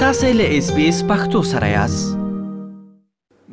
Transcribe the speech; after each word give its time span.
تاسو 0.00 0.26
له 0.38 0.50
اس 0.56 0.66
بي 0.74 0.82
اس 0.88 0.98
پختو 1.08 1.40
سره 1.52 1.68
یاست 1.68 2.10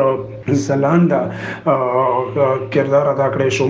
ځلاندا 0.67 1.21
کردار 2.75 3.07
ادا 3.15 3.27
کړی 3.35 3.51
شو 3.57 3.69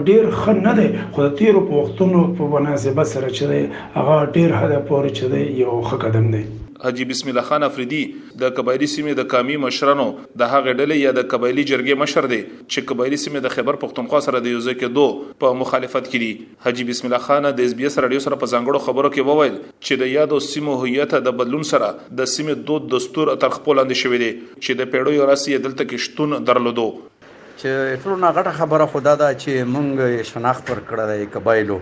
ډیر 0.07 0.23
ښه 0.39 0.53
نه 0.65 0.73
دی 0.81 0.87
خو 1.11 1.19
د 1.29 1.37
تیرو 1.43 1.61
په 1.69 1.73
وختونو 1.85 2.19
په 2.41 2.51
مناسبت 2.57 3.07
سره 3.13 3.27
چې 3.37 3.43
دی 3.51 3.61
هغه 4.01 4.17
ډیر 4.35 4.49
حد 4.63 4.73
پورې 4.87 5.09
چې 5.17 5.25
دی 5.37 5.43
یو 5.67 5.73
ښه 5.87 5.95
قدم 6.07 6.25
دی 6.35 6.43
حاجی 6.81 7.05
بسم 7.05 7.29
الله 7.29 7.41
خان 7.41 7.63
افریدی 7.63 7.99
د 8.41 8.49
قبایلی 8.57 8.85
سیمې 8.91 9.17
د 9.17 9.25
کامی 9.31 9.55
مشرانو 9.63 10.05
د 10.41 10.51
هغې 10.53 10.79
ډلې 10.79 10.95
یا 11.03 11.11
د 11.17 11.25
قبایلی 11.33 11.63
جرګې 11.71 11.99
مشر 12.03 12.27
دی 12.31 12.39
چې 12.43 12.85
قبایلی 12.91 13.17
سیمې 13.23 13.43
د 13.45 13.53
خیبر 13.55 13.77
پښتونخوا 13.83 14.21
سره 14.27 14.39
د 14.45 14.47
یوځای 14.53 14.77
کې 14.79 14.95
دوه 14.97 15.35
په 15.43 15.57
مخالفت 15.61 16.07
کړي 16.13 16.63
حاجی 16.67 16.85
بسم 16.91 17.07
الله 17.09 17.25
خان 17.27 17.47
د 17.59 17.67
اس 17.69 17.75
بي 17.81 17.85
اس 17.91 17.97
رادیو 18.05 18.21
سره 18.27 18.39
په 18.43 18.49
ځانګړو 18.53 18.85
خبرو 18.87 19.11
کې 19.17 19.29
وویل 19.29 19.57
چې 19.57 20.01
د 20.03 20.11
یادو 20.13 20.39
سیمو 20.47 20.77
هویت 20.83 21.13
د 21.29 21.35
بدلون 21.41 21.67
سره 21.73 21.89
د 22.21 22.31
سیمې 22.35 22.65
دوه 22.69 22.89
دستور 22.95 23.33
تر 23.45 23.55
خپل 23.57 23.83
اند 23.85 23.97
شوې 23.99 24.23
دي 24.23 24.31
چې 24.61 24.79
د 24.81 24.89
پیړیو 24.95 25.27
راځي 25.31 25.65
دلته 25.67 25.83
کې 25.91 26.07
شتون 26.07 26.37
درلودو 26.51 26.87
چې 27.27 28.01
ټولو 28.05 28.17
نه 28.25 28.33
غټه 28.39 28.55
خبره 28.61 28.89
خدا 28.95 29.13
ده 29.23 29.31
چې 29.37 29.69
مونږ 29.75 30.25
شناخت 30.33 30.73
ورکړه 30.75 31.13
د 31.13 31.29
قبایلو 31.37 31.79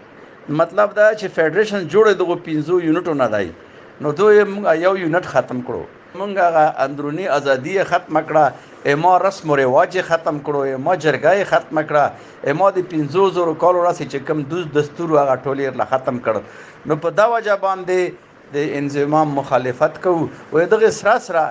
مطلب 0.61 0.95
دا 0.99 1.07
چې 1.19 1.35
فیډریشن 1.39 1.85
جوړ 1.95 2.17
دغه 2.22 2.38
پنځو 2.47 2.79
یونټو 2.85 3.13
نه 3.22 3.27
دی 3.35 4.05
نو 4.05 4.13
دوی 4.22 4.41
مونږ 4.53 4.83
یو 4.85 4.94
یونټ 5.03 5.35
ختم 5.35 5.61
کړو 5.69 6.19
مونږ 6.19 6.45
هغه 6.45 6.63
اندرونی 6.85 7.27
ازادي 7.38 7.77
ختم 7.94 8.19
کړه 8.22 8.94
اما 8.94 9.13
رسم 9.23 9.51
او 9.53 9.59
رواج 9.61 9.99
ختم 10.09 10.39
کړو 10.49 10.63
اما 10.81 10.95
جرګای 11.05 11.45
ختم 11.53 11.81
کړه 11.93 12.51
اما 12.53 12.72
د 12.79 12.88
500 12.95 13.53
کالو 13.66 13.85
راسي 13.89 14.07
چې 14.11 14.29
کم 14.31 14.43
دوز 14.53 14.66
دستور 14.79 15.16
هغه 15.19 15.39
ټولې 15.45 15.93
ختم 15.95 16.22
کړ 16.28 16.89
نو 16.91 16.99
په 17.05 17.17
دا 17.22 17.28
وجه 17.35 17.57
باندې 17.66 18.29
د 18.55 18.72
انزمام 18.81 19.29
مخالفت 19.41 20.01
کوو 20.07 20.28
و 20.53 20.66
دغه 20.75 20.89
سرا 20.99 21.13
سرا 21.29 21.43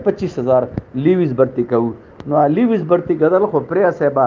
25000 0.66 1.02
لیویز 1.08 1.34
برتی 1.42 1.64
کوو 1.74 1.90
نو 2.34 2.44
لیویز 2.58 2.84
برتی 2.94 3.16
کدل 3.24 3.48
خو 3.56 3.60
پریا 3.72 3.92
صاحب 4.02 4.20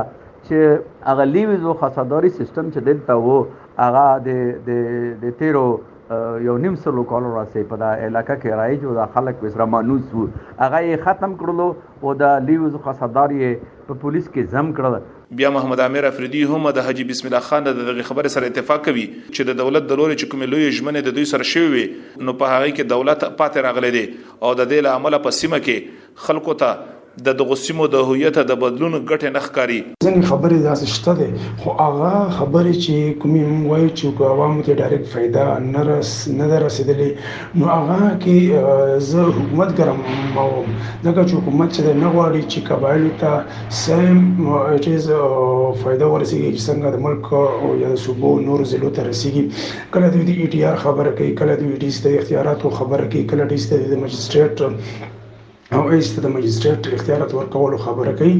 چې 0.46 1.10
هغه 1.10 1.28
لیویز 1.36 1.66
او 1.70 1.76
خاصداري 1.84 2.30
سیستم 2.40 2.74
چې 2.74 2.88
دلته 2.88 3.20
وو 3.26 3.38
هغه 3.84 4.08
د 4.30 4.84
د 5.26 5.38
تیرو 5.42 5.66
یو 6.46 6.56
نیم 6.62 6.74
سلو 6.84 7.02
کال 7.10 7.24
راځي 7.34 7.62
په 7.72 7.78
دا 7.82 7.90
علاقہ 8.06 8.34
کې 8.42 8.58
رایج 8.60 8.84
او 8.90 8.94
دا 8.98 9.06
خلک 9.16 9.42
وسره 9.44 9.66
مانوس 9.74 10.08
وو 10.16 10.24
هغه 10.26 10.78
یې 10.84 11.04
ختم 11.08 11.36
کړلو 11.42 12.06
او 12.06 12.14
دا 12.22 12.30
لیوز 12.50 12.76
قصدار 12.86 13.34
یې 13.36 13.84
په 13.90 14.00
پولیس 14.04 14.28
کې 14.28 14.56
زم 14.56 14.72
کړل 14.78 15.10
بیا 15.40 15.50
محمد 15.56 15.80
عامر 15.86 16.08
افریدی 16.10 16.40
هم 16.54 16.70
د 16.78 16.86
حجی 16.88 17.06
بسم 17.12 17.28
الله 17.30 17.48
خان 17.50 17.68
د 17.70 17.78
دغه 17.82 18.08
خبره 18.10 18.34
سره 18.36 18.52
اتفاق 18.52 18.82
کوي 18.88 19.06
چې 19.10 19.50
د 19.52 19.60
دولت 19.62 19.88
د 19.92 20.02
لوري 20.02 20.18
چې 20.20 20.34
کوم 20.34 20.46
لوی 20.54 20.70
ژمنه 20.80 21.04
د 21.08 21.16
دوی 21.20 21.28
سره 21.34 21.50
شوی 21.52 21.84
نو 21.84 22.38
په 22.42 22.54
هغه 22.54 22.70
کې 22.72 22.90
دولت 22.96 23.22
پاتې 23.28 23.68
راغلي 23.68 23.92
دي 23.98 24.04
او 24.06 24.56
د 24.62 24.64
دې 24.64 24.88
لامل 24.88 25.20
په 25.28 25.38
سیمه 25.42 25.62
کې 25.68 26.26
خلکو 26.28 26.60
ته 26.64 26.74
د 27.26 27.28
دغه 27.40 27.56
سیمو 27.64 27.84
د 27.94 27.96
هویت 28.08 28.36
د 28.50 28.52
بدلون 28.62 28.92
ګټه 29.10 29.28
نخکاری 29.36 29.80
ځینې 30.04 30.20
خبرې 30.30 30.56
داسې 30.68 30.86
شته 30.94 31.12
دي 31.20 31.28
خو 31.60 31.68
هغه 31.86 32.12
خبرې 32.38 32.74
چې 32.84 32.94
کومې 33.20 33.42
موایي 33.62 33.88
چې 33.98 34.04
عوامو 34.34 34.64
ته 34.66 34.72
ډایرکټ 34.80 35.04
फायदा 35.14 35.44
نه 35.74 35.80
رس 35.88 36.10
نه 36.38 36.46
رسیدلې 36.64 37.10
نو 37.58 37.64
هغه 37.76 37.98
کې 38.22 38.38
زه 39.10 39.20
حکومت 39.36 39.70
ګرم 39.78 39.98
او 40.40 40.48
دغه 41.06 41.22
حکومت 41.36 41.68
چې 41.74 41.80
نه 42.02 42.08
غواړي 42.14 42.42
چې 42.52 42.58
قبایل 42.70 43.04
ته 43.20 43.30
سم 43.82 44.16
چیز 44.86 45.02
फायदा 45.82 46.04
ورسیږي 46.10 46.50
چې 46.56 46.60
څنګه 46.68 46.88
د 46.90 46.96
ملک 47.06 47.24
او 47.62 47.68
یا 47.84 47.90
صوبو 48.04 48.30
نور 48.48 48.60
ضلعو 48.72 48.94
ته 48.96 49.00
رسیږي 49.10 49.44
کله 49.94 50.06
دوی 50.12 50.22
د 50.26 50.30
ای 50.40 50.46
ټی 50.52 50.60
آر 50.70 50.76
خبره 50.84 51.10
کوي 51.16 51.32
کله 51.40 51.54
دوی 51.60 51.74
د 52.04 52.06
اختیاراتو 52.20 52.68
خبره 52.78 53.04
کوي 53.12 53.22
کله 53.30 53.44
دوی 53.50 53.60
د 53.92 53.94
مجستریټ 54.04 54.56
او 55.76 55.82
ایس 55.94 56.06
ته 56.14 56.18
د 56.22 56.26
مجستریټ 56.36 56.82
اختیارات 56.96 57.30
ورکولو 57.34 57.76
خبره 57.84 58.12
کوي 58.20 58.36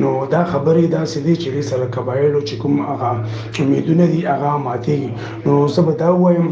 نو 0.00 0.10
دا 0.34 0.42
خبره 0.52 0.82
دا 0.96 1.02
سیدی 1.12 1.34
چې 1.42 1.48
سره 1.70 1.84
قبایلو 1.96 2.40
چې 2.48 2.54
کوم 2.62 2.74
هغه 2.88 3.10
امیدونه 3.62 4.04
دي 4.12 4.20
هغه 4.32 4.50
ماتي 4.66 4.98
نو 5.44 5.54
سبا 5.76 5.92
دا 6.02 6.10
وایم 6.22 6.46